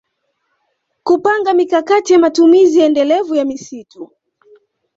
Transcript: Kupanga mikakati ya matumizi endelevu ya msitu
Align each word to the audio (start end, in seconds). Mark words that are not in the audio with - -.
Kupanga 1.03 1.53
mikakati 1.53 2.13
ya 2.13 2.19
matumizi 2.19 2.81
endelevu 2.81 3.35
ya 3.35 3.45
msitu 3.45 4.11